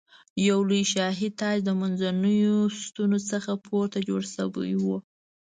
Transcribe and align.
یو 0.49 0.59
لوی 0.69 0.83
شاهي 0.93 1.29
تاج 1.39 1.57
د 1.65 1.69
منځنیو 1.81 2.55
ستنو 2.81 3.19
څخه 3.31 3.51
پورته 3.65 3.97
جوړ 4.07 4.21
شوی 4.35 4.73
و. 4.83 4.85